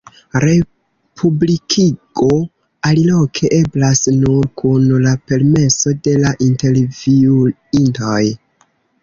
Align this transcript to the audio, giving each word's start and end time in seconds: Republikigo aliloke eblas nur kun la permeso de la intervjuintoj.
Republikigo 0.43 2.29
aliloke 2.89 3.51
eblas 3.59 4.01
nur 4.23 4.49
kun 4.63 4.89
la 5.05 5.13
permeso 5.33 5.95
de 6.09 6.17
la 6.25 6.33
intervjuintoj. 6.49 8.19